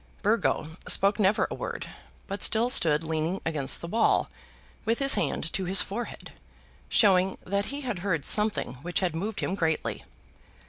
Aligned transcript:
Burgo 0.23 0.77
spoke 0.87 1.19
never 1.19 1.45
a 1.45 1.53
word, 1.53 1.87
but 2.25 2.41
still 2.41 2.71
stood 2.71 3.03
leaning 3.03 3.39
against 3.45 3.81
the 3.81 3.87
wall, 3.87 4.31
with 4.83 4.97
his 4.97 5.13
hand 5.13 5.53
to 5.53 5.65
his 5.65 5.83
forehead, 5.83 6.33
showing 6.89 7.37
that 7.45 7.65
he 7.65 7.81
had 7.81 7.99
heard 7.99 8.25
something 8.25 8.73
which 8.81 9.01
had 9.01 9.15
moved 9.15 9.41
him 9.41 9.53
greatly. 9.53 10.03